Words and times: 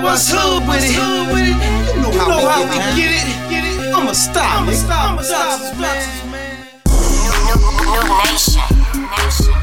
know 0.00 0.08
what's 0.08 0.30
hood 0.30 0.66
with 0.66 0.84
it. 0.84 0.92
You 0.92 2.18
know 2.28 2.48
how 2.48 2.62
we 2.64 2.76
get 2.96 3.12
it. 3.20 3.94
I'ma 3.94 4.12
stop. 4.12 4.62
I'ma 4.62 4.72
stop. 4.72 5.10
I'ma 5.10 5.22
stop, 5.22 5.76
man. 5.76 6.66
New 7.86 8.02
Nation. 8.24 8.62
Nation. 9.10 9.54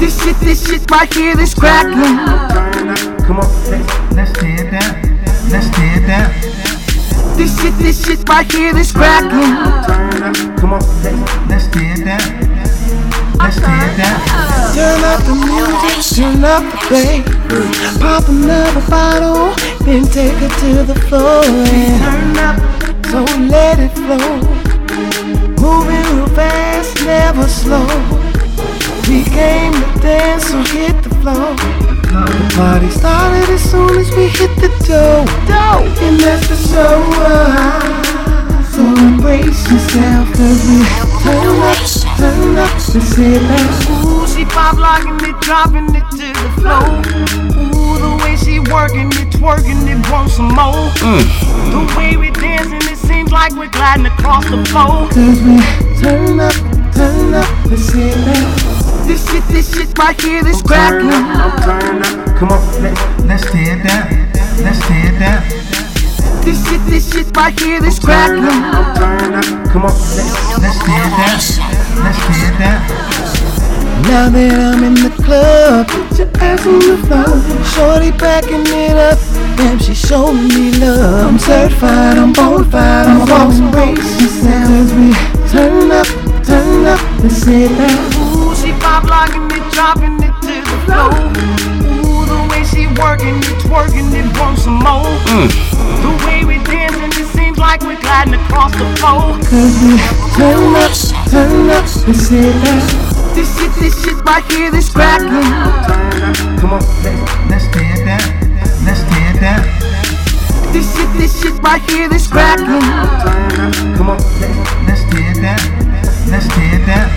This 0.00 0.14
shit, 0.24 0.36
this 0.40 0.66
shit 0.66 0.90
right 0.90 1.14
here, 1.14 1.36
this 1.36 1.54
crackin'. 1.54 2.16
Come 3.26 3.40
on, 3.40 3.70
let's, 3.70 4.14
let's 4.14 4.32
tear 4.40 4.66
it 4.66 4.89
This 7.90 8.06
shit, 8.06 8.28
right 8.28 8.52
here, 8.52 8.72
this 8.72 8.92
crackin'. 8.92 9.34
Come 10.58 10.74
on, 10.74 10.80
let's, 11.50 11.66
tear 11.74 11.94
it 11.98 12.04
down. 12.04 12.22
Let's 13.36 13.58
tear 13.58 13.82
it 13.82 13.96
down. 13.98 14.18
Turn 14.76 15.02
up 15.10 15.20
the 15.26 15.34
music, 15.34 15.98
turn 16.14 16.44
up 16.44 16.62
the 16.70 16.78
bass. 16.88 17.98
Pop 17.98 18.28
another 18.28 18.80
bottle, 18.88 19.56
then 19.84 20.04
take 20.04 20.38
it 20.38 20.52
to 20.62 20.84
the 20.84 20.94
floor 21.08 21.42
and 21.44 21.98
turn 21.98 22.38
up, 22.38 22.56
so 23.06 23.24
let 23.48 23.80
it 23.80 23.90
flow. 23.98 24.38
Moving 25.58 26.06
real 26.14 26.28
fast, 26.28 26.94
never 27.04 27.48
slow. 27.48 27.88
We 29.08 29.24
came 29.24 29.72
to 29.72 29.98
dance, 29.98 30.44
so 30.44 30.62
hit 30.62 31.02
the 31.02 31.10
floor. 31.18 31.56
The 32.10 32.54
party 32.54 32.88
started 32.90 33.50
as 33.50 33.68
soon 33.68 33.98
as 33.98 34.10
we 34.14 34.28
hit 34.28 34.54
the 34.62 34.68
door. 34.86 35.26
And 36.02 36.20
that's 36.20 36.46
the 36.48 36.56
show. 36.56 36.70
So 36.70 37.39
embrace 39.90 39.94
yourself, 39.94 40.32
cause 40.34 40.66
we 40.68 40.84
turn 41.22 41.60
up, 41.62 41.76
turn 42.18 42.56
up, 42.56 42.70
and 42.72 43.02
sit 43.02 43.40
back. 43.48 43.90
Ooh, 43.90 44.26
she 44.26 44.44
pop 44.44 44.76
locking 44.78 45.18
it, 45.28 45.40
dropping 45.40 45.94
it 45.94 46.04
to 46.10 46.28
the 46.30 46.50
floor. 46.60 46.86
Ooh, 47.74 47.98
the 47.98 48.24
way 48.24 48.36
she 48.36 48.60
working 48.70 49.08
it, 49.08 49.30
twerking 49.34 49.86
it, 49.88 50.10
want 50.10 50.30
some 50.30 50.48
more. 50.48 50.90
Mm. 51.02 51.24
The 51.72 51.98
way 51.98 52.16
we 52.16 52.30
dancing, 52.30 52.82
it 52.90 52.98
seems 52.98 53.32
like 53.32 53.52
we're 53.52 53.68
gliding 53.68 54.06
across 54.06 54.44
the 54.44 54.64
floor. 54.66 55.08
Cause 55.10 55.40
we 55.42 55.58
turn 56.00 56.40
up, 56.40 56.54
turn 56.94 57.34
up, 57.34 57.48
and 57.66 57.78
sit 57.78 58.14
back. 58.24 59.06
This 59.06 59.28
shit, 59.28 59.44
this 59.48 59.74
shit 59.74 59.98
right 59.98 60.20
here, 60.20 60.42
this 60.44 60.62
Turn 60.62 61.08
up, 61.08 61.58
I'm 61.58 61.80
turn 61.80 62.02
up. 62.02 62.36
Come 62.38 62.50
on, 62.50 62.82
let's, 62.82 63.24
let's 63.24 63.50
tear 63.50 63.78
it 63.78 63.86
down. 63.86 64.30
Let's 64.62 64.78
tear 64.86 65.14
it 65.14 65.18
down. 65.18 65.42
This 66.44 66.66
shit, 66.68 66.80
this 66.86 67.12
shit 67.12 67.36
right 67.36 67.58
here, 67.58 67.80
this 67.80 67.98
Turn 67.98 68.40
crackin'. 68.40 68.44
up, 68.44 68.98
I'm 68.98 69.18
turn 69.18 69.34
up. 69.34 69.59
Come 69.70 69.82
on, 69.82 69.94
let's, 69.94 70.18
let's 70.58 70.78
tear 70.82 70.98
it 70.98 71.14
down. 71.14 71.38
Let's 72.02 72.18
tear 72.26 72.50
it 72.50 72.58
down. 72.58 72.82
Now 74.10 74.26
that 74.28 74.50
I'm 74.50 74.82
in 74.82 74.94
the 74.98 75.14
club, 75.22 75.86
put 75.86 76.18
your 76.18 76.26
ass 76.42 76.66
on 76.66 76.82
the 76.82 76.98
floor. 77.06 77.38
Shorty 77.70 78.10
backing 78.10 78.66
it 78.66 78.98
up, 78.98 79.14
damn, 79.54 79.78
she 79.78 79.94
showing 79.94 80.48
me 80.48 80.74
love. 80.82 81.22
I'm 81.22 81.38
certified, 81.38 82.18
I'm 82.18 82.32
bona 82.32 82.64
fide, 82.66 83.06
I'm 83.06 83.22
a 83.22 83.26
boss, 83.26 83.62
embrace 83.62 84.02
yourself. 84.18 84.66
Cause 84.66 84.90
we 84.98 85.14
turn 85.54 85.94
up, 85.94 86.08
turn 86.42 86.90
up, 86.90 86.98
and 87.22 87.30
sit 87.30 87.70
down. 87.78 87.94
Ooh, 88.18 88.50
she 88.58 88.74
pop 88.82 89.06
locking 89.06 89.46
it, 89.54 89.62
dropping 89.70 90.18
it 90.18 90.34
to 90.50 90.54
the 90.66 90.78
floor. 90.82 91.14
Ooh, 92.02 92.26
the 92.26 92.42
way 92.50 92.66
she 92.66 92.90
working 92.98 93.38
it, 93.38 93.54
twerking 93.62 94.10
it, 94.18 94.26
want 94.34 94.58
some 94.58 94.82
more. 94.82 95.06
The 95.30 95.79
Cause 99.00 99.80
we 99.80 99.96
turn 100.36 100.76
up, 100.76 100.92
turn 101.30 101.70
up, 101.70 101.88
and 102.06 102.16
sit 102.16 102.52
down. 102.62 103.34
This 103.34 103.48
shit, 103.56 103.72
this 103.80 104.04
shit 104.04 104.16
right 104.26 104.44
here, 104.52 104.70
this 104.70 104.90
crackin'. 104.90 105.30
Come 106.60 106.74
on, 106.74 106.82
let's, 107.48 107.66
tear 107.72 107.96
it 107.96 108.04
down. 108.04 108.20
Let's 108.84 109.00
tear 109.08 109.32
it 109.32 109.40
down. 109.40 109.62
This 110.74 110.94
shit, 110.94 111.08
this 111.16 111.40
shit 111.40 111.54
right 111.62 111.80
here, 111.90 112.10
this 112.10 112.26
crackin'. 112.26 112.66
Come 113.96 114.10
on, 114.10 114.18
let's, 114.84 115.02
tear 115.08 115.30
it 115.30 115.40
down. 115.40 115.58
Let's 116.28 116.46
tear 116.54 116.74
it 116.74 116.84
down. 116.84 117.08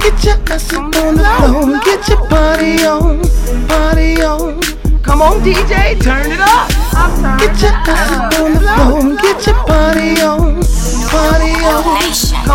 Get 0.00 0.24
your 0.24 0.52
ass 0.52 0.72
up 0.72 0.96
on 0.96 1.14
the 1.14 1.24
floor, 1.24 1.80
get 1.84 2.08
your 2.08 2.26
party 2.26 2.84
on, 2.84 3.22
party 3.68 4.20
on. 4.20 4.60
Come 5.04 5.22
on, 5.22 5.40
DJ, 5.42 6.02
turn 6.02 6.32
it 6.32 6.40
up. 6.40 6.68
Get 7.38 7.62
your 7.62 7.70
ass 7.70 8.10
up 8.10 8.40
on 8.40 8.54
the 8.54 8.60
floor, 8.60 9.16
get 9.22 9.46
your 9.46 9.56
on. 9.70 10.15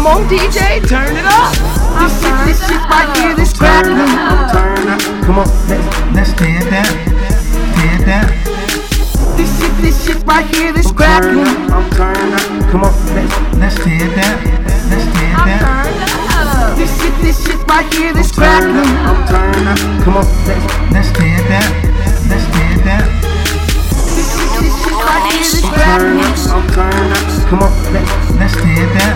Come 0.01 0.17
on, 0.17 0.28
DJ, 0.28 0.81
turn 0.89 1.13
it 1.13 1.29
up. 1.29 1.53
This 2.01 2.09
shit, 2.17 2.34
this 2.50 2.57
shit 2.66 2.81
right 2.89 3.06
here, 3.22 3.35
this 3.35 3.53
crackin'. 3.53 4.01
Turn 4.50 4.88
up. 4.89 4.97
Come 5.22 5.38
on, 5.38 5.45
let's, 5.69 6.34
it 6.41 6.66
down. 6.73 6.89
It 7.85 8.01
down. 8.09 8.25
This 9.38 9.53
shit, 9.62 9.69
this 9.78 10.03
shit 10.03 10.17
right 10.25 10.44
here, 10.56 10.73
this 10.73 10.88
Turn 10.88 10.97
crackin'. 10.97 11.45
I'm 11.69 11.85
turn 11.94 12.34
up. 12.34 12.41
Come 12.73 12.81
on, 12.81 12.94
let's, 13.13 13.29
let's 13.62 13.78
it 13.85 14.09
down. 14.17 14.41
Let's 14.89 15.06
it 15.06 15.38
down. 15.45 15.85
This 16.81 16.89
shit, 16.97 17.13
this 17.22 17.38
shit 17.45 17.62
right 17.69 17.94
here, 17.94 18.12
this 18.12 18.31
crackin'. 18.31 18.73
I'm 19.06 19.22
turn 19.29 19.68
up. 19.69 19.78
Come 20.01 20.18
on, 20.18 20.25
let's, 20.50 21.13
it 21.13 21.45
down. 21.45 21.69
Let's 22.25 22.50
it 22.57 22.81
down. 22.89 23.06
This 24.18 24.33
shit, 24.33 24.50
this 24.66 24.73
shit 24.81 24.97
right 24.97 25.29
here, 25.29 25.45
this 25.45 25.62
Turn 25.62 26.18
up. 26.18 26.57
I'm 26.57 26.66
turn 26.73 26.89
up. 26.89 27.50
Come 27.53 27.62
on, 27.62 27.69
let's, 27.94 28.56
tear 28.57 28.89
down. 28.97 29.10